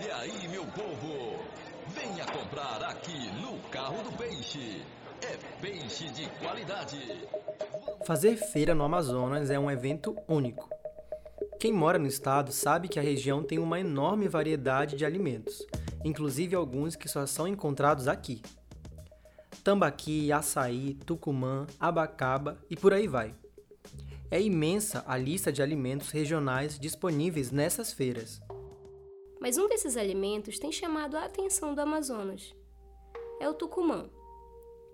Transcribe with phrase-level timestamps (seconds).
[0.00, 1.40] Olha aí, meu povo!
[1.88, 4.80] Venha comprar aqui no Carro do Peixe.
[5.20, 7.26] É peixe de qualidade.
[8.06, 10.70] Fazer feira no Amazonas é um evento único.
[11.58, 15.66] Quem mora no estado sabe que a região tem uma enorme variedade de alimentos,
[16.04, 18.40] inclusive alguns que só são encontrados aqui.
[19.64, 23.34] Tambaqui, açaí, tucumã, abacaba e por aí vai.
[24.30, 28.40] É imensa a lista de alimentos regionais disponíveis nessas feiras.
[29.40, 32.54] Mas um desses alimentos tem chamado a atenção do Amazonas.
[33.40, 34.10] É o tucumã.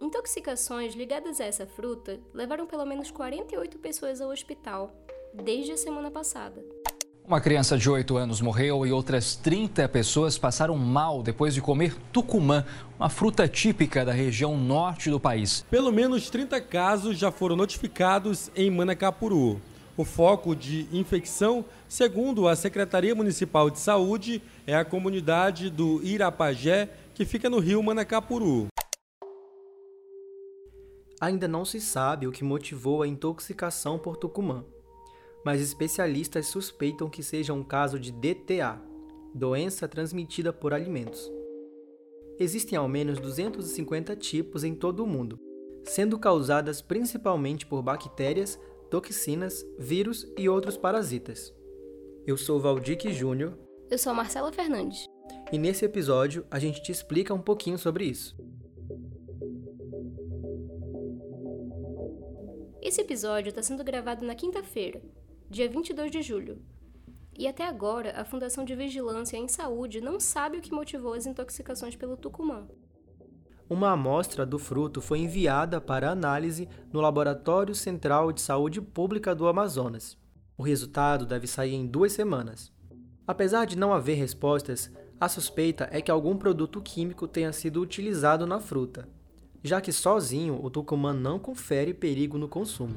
[0.00, 4.90] Intoxicações ligadas a essa fruta levaram pelo menos 48 pessoas ao hospital
[5.32, 6.64] desde a semana passada.
[7.24, 11.94] Uma criança de 8 anos morreu e outras 30 pessoas passaram mal depois de comer
[12.12, 12.66] tucumã,
[12.98, 15.64] uma fruta típica da região norte do país.
[15.70, 19.60] Pelo menos 30 casos já foram notificados em Manacapuru.
[20.02, 26.90] O foco de infecção, segundo a Secretaria Municipal de Saúde, é a comunidade do Irapajé,
[27.14, 28.66] que fica no rio Manacapuru.
[31.20, 34.64] Ainda não se sabe o que motivou a intoxicação por tucumã
[35.44, 38.80] mas especialistas suspeitam que seja um caso de DTA,
[39.32, 41.30] doença transmitida por alimentos.
[42.38, 45.38] Existem ao menos 250 tipos em todo o mundo,
[45.84, 48.58] sendo causadas principalmente por bactérias,
[48.92, 51.50] toxinas, vírus e outros parasitas.
[52.26, 53.58] Eu sou Valdique Júnior.
[53.90, 55.08] Eu sou Marcela Fernandes.
[55.50, 58.36] E nesse episódio a gente te explica um pouquinho sobre isso.
[62.82, 65.00] Esse episódio está sendo gravado na quinta-feira,
[65.48, 66.60] dia 22 de julho.
[67.34, 71.24] E até agora, a Fundação de Vigilância em Saúde não sabe o que motivou as
[71.24, 72.68] intoxicações pelo tucumã.
[73.68, 79.46] Uma amostra do fruto foi enviada para análise no Laboratório Central de Saúde Pública do
[79.46, 80.18] Amazonas.
[80.58, 82.70] O resultado deve sair em duas semanas.
[83.26, 84.90] Apesar de não haver respostas,
[85.20, 89.08] a suspeita é que algum produto químico tenha sido utilizado na fruta,
[89.62, 92.96] já que sozinho o tucumã não confere perigo no consumo.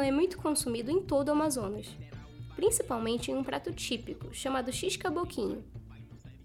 [0.00, 1.86] É muito consumido em todo o Amazonas,
[2.56, 5.64] principalmente em um prato típico chamado x-caboquinho.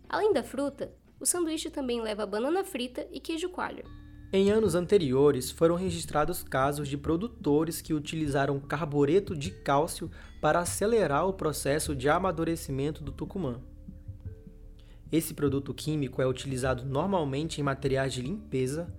[0.08, 3.84] Além da fruta, o sanduíche também leva banana frita e queijo coalho.
[4.32, 10.10] Em anos anteriores, foram registrados casos de produtores que utilizaram carbureto de cálcio
[10.42, 13.62] para acelerar o processo de amadurecimento do tucumã.
[15.12, 18.92] Esse produto químico é utilizado normalmente em materiais de limpeza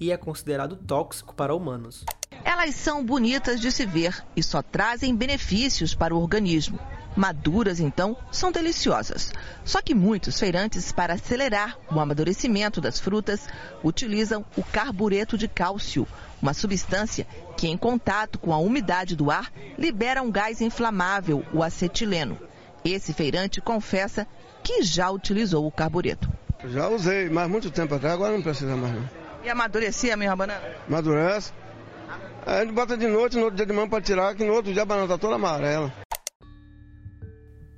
[0.00, 2.04] e é considerado tóxico para humanos.
[2.42, 6.78] Elas são bonitas de se ver e só trazem benefícios para o organismo.
[7.14, 9.32] Maduras, então, são deliciosas.
[9.64, 13.48] Só que muitos feirantes, para acelerar o amadurecimento das frutas,
[13.84, 16.06] utilizam o carbureto de cálcio,
[16.40, 21.62] uma substância que, em contato com a umidade do ar, libera um gás inflamável, o
[21.62, 22.38] acetileno.
[22.84, 24.26] Esse feirante confessa
[24.62, 26.30] que já utilizou o carbureto.
[26.66, 29.19] Já usei, mas muito tempo atrás, agora não precisa mais não.
[29.42, 30.76] E amadurecia a minha banana?
[30.86, 31.52] Amadurece.
[32.44, 34.72] A gente bota de noite, no outro dia de manhã para tirar, que no outro
[34.72, 35.92] dia a banana está toda amarela.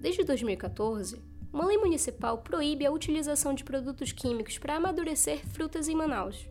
[0.00, 5.94] Desde 2014, uma lei municipal proíbe a utilização de produtos químicos para amadurecer frutas em
[5.94, 6.48] Manaus.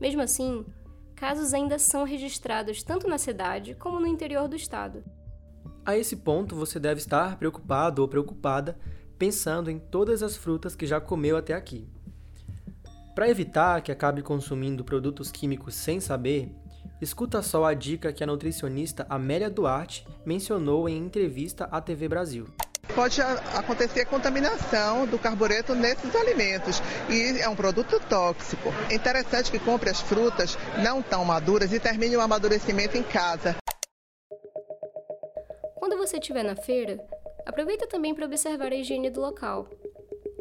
[0.00, 0.64] Mesmo assim,
[1.14, 5.04] casos ainda são registrados tanto na cidade como no interior do estado.
[5.84, 8.78] A esse ponto, você deve estar preocupado ou preocupada
[9.18, 11.86] pensando em todas as frutas que já comeu até aqui.
[13.14, 16.52] Para evitar que acabe consumindo produtos químicos sem saber,
[17.00, 22.46] Escuta só a dica que a nutricionista Amélia Duarte mencionou em entrevista à TV Brasil.
[22.94, 26.80] Pode acontecer contaminação do carbureto nesses alimentos
[27.10, 28.68] e é um produto tóxico.
[28.90, 33.56] É interessante que compre as frutas não tão maduras e termine o amadurecimento em casa.
[35.74, 36.98] Quando você estiver na feira,
[37.44, 39.68] aproveita também para observar a higiene do local.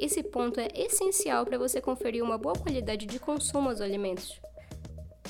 [0.04, 4.38] Esse ponto é essencial para você conferir uma boa qualidade de consumo aos alimentos.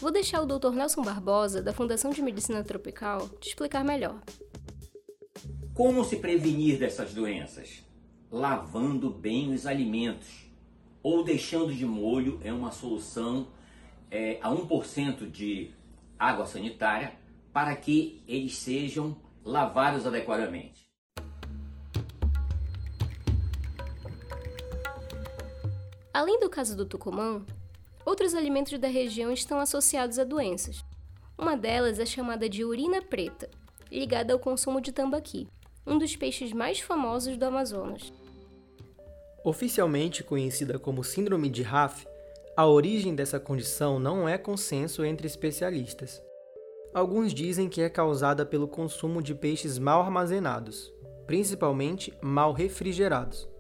[0.02, 0.72] Vou deixar o Dr.
[0.72, 4.20] Nelson Barbosa, da Fundação de Medicina Tropical, te explicar melhor.
[5.76, 7.84] Como se prevenir dessas doenças?
[8.32, 10.52] Lavando bem os alimentos
[11.04, 13.50] ou deixando de molho é uma solução
[14.10, 15.70] é, a 1% de
[16.18, 17.14] água sanitária
[17.54, 19.16] para que eles sejam
[19.46, 20.92] lavados adequadamente.
[26.14, 27.44] Além do caso do Tucumã,
[28.06, 30.84] Outros alimentos da região estão associados a doenças.
[31.38, 33.50] Uma delas é chamada de urina preta,
[33.90, 35.48] ligada ao consumo de tambaqui,
[35.88, 38.12] um dos peixes mais famosos do Amazonas.
[39.44, 42.06] Oficialmente conhecida como Síndrome de Raff,
[42.58, 46.22] a origem dessa condição não é consenso entre especialistas.
[46.94, 50.94] Alguns dizem que é causada pelo consumo de peixes mal armazenados,
[51.26, 53.53] principalmente mal refrigerados.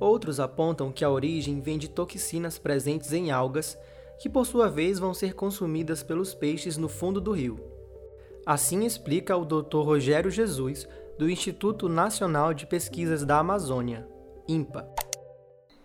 [0.00, 3.78] Outros apontam que a origem vem de toxinas presentes em algas,
[4.18, 7.60] que por sua vez vão ser consumidas pelos peixes no fundo do rio.
[8.44, 9.82] Assim explica o Dr.
[9.82, 14.08] Rogério Jesus, do Instituto Nacional de Pesquisas da Amazônia,
[14.48, 14.88] INPA.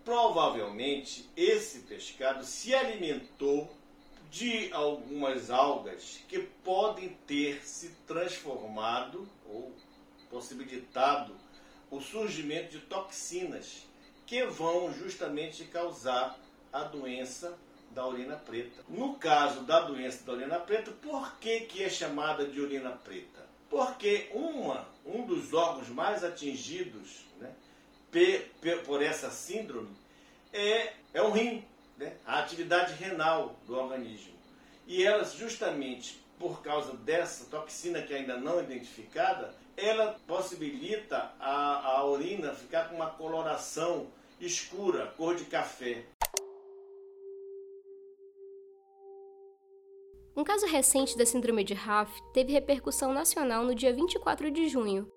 [0.04, 3.68] Provavelmente esse pescado se alimentou
[4.30, 9.72] de algumas algas que podem ter se transformado ou
[10.30, 11.32] possibilitado
[11.90, 13.86] o surgimento de toxinas
[14.28, 16.38] que vão justamente causar
[16.70, 17.58] a doença
[17.92, 18.84] da urina preta.
[18.86, 23.48] No caso da doença da urina preta, por que, que é chamada de urina preta?
[23.70, 27.50] Porque uma, um dos órgãos mais atingidos né,
[28.84, 29.96] por essa síndrome
[30.52, 31.64] é, é o rim,
[31.96, 34.34] né, a atividade renal do organismo.
[34.86, 42.04] E elas, justamente por causa dessa toxina que ainda não identificada, ela possibilita a, a
[42.04, 44.06] urina ficar com uma coloração
[44.40, 46.04] escura, cor de café.
[50.36, 55.10] Um caso recente da síndrome de Raff teve repercussão nacional no dia 24 de junho.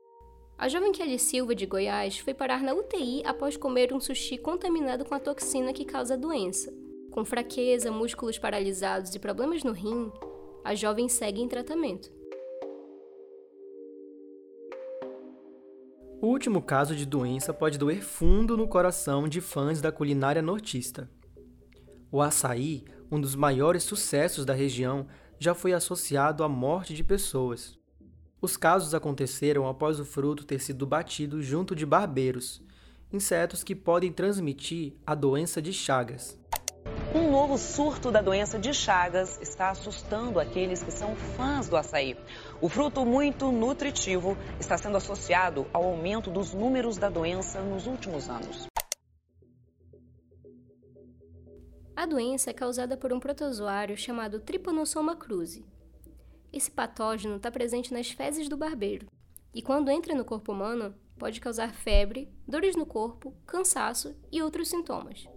[0.57, 5.05] A jovem Kelly Silva, de Goiás, foi parar na UTI após comer um sushi contaminado
[5.05, 6.73] com a toxina que causa a doença.
[7.11, 10.11] Com fraqueza, músculos paralisados e problemas no rim,
[10.63, 12.11] a jovem segue em tratamento.
[16.21, 21.09] O último caso de doença pode doer fundo no coração de fãs da culinária nortista.
[22.11, 25.07] O açaí, um dos maiores sucessos da região,
[25.39, 27.75] já foi associado à morte de pessoas.
[28.39, 32.61] Os casos aconteceram após o fruto ter sido batido junto de barbeiros,
[33.11, 36.37] insetos que podem transmitir a doença de Chagas.
[37.13, 42.15] Um novo surto da doença de Chagas está assustando aqueles que são fãs do açaí.
[42.61, 48.29] O fruto muito nutritivo está sendo associado ao aumento dos números da doença nos últimos
[48.29, 48.65] anos.
[51.93, 55.65] A doença é causada por um protozoário chamado Trypanosoma cruzi.
[56.53, 59.07] Esse patógeno está presente nas fezes do barbeiro
[59.53, 64.69] e, quando entra no corpo humano, pode causar febre, dores no corpo, cansaço e outros
[64.69, 65.27] sintomas.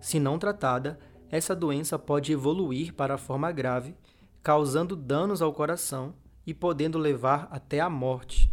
[0.00, 0.98] Se não tratada,
[1.30, 3.96] essa doença pode evoluir para a forma grave,
[4.42, 6.14] causando danos ao coração
[6.46, 8.50] e podendo levar até a morte.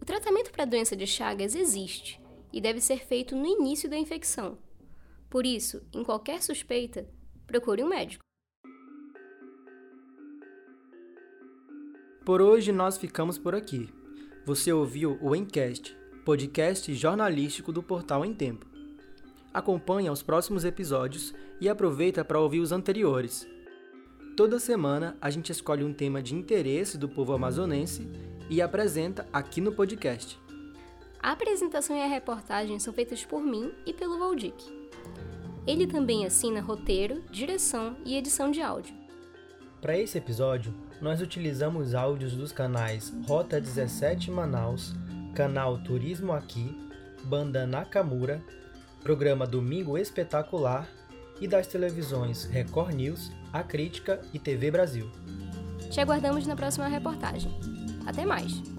[0.00, 2.20] O tratamento para a doença de Chagas existe
[2.52, 4.58] e deve ser feito no início da infecção.
[5.28, 7.08] Por isso, em qualquer suspeita,
[7.46, 8.22] procure um médico.
[12.24, 13.92] Por hoje nós ficamos por aqui.
[14.46, 18.73] Você ouviu o Encast, podcast jornalístico do portal Em Tempo.
[19.54, 23.46] Acompanhe os próximos episódios e aproveita para ouvir os anteriores.
[24.36, 28.10] Toda semana a gente escolhe um tema de interesse do povo amazonense
[28.50, 30.40] e apresenta aqui no podcast.
[31.22, 34.56] A apresentação e a reportagem são feitas por mim e pelo Valdic.
[35.64, 38.92] Ele também assina roteiro, direção e edição de áudio.
[39.80, 44.94] Para esse episódio, nós utilizamos áudios dos canais Rota 17 Manaus,
[45.32, 46.76] canal Turismo Aqui,
[47.24, 48.42] Banda Nakamura
[49.04, 50.88] programa Domingo Espetacular
[51.38, 55.10] e das televisões Record News, A Crítica e TV Brasil.
[55.90, 57.52] Te aguardamos na próxima reportagem.
[58.06, 58.73] Até mais!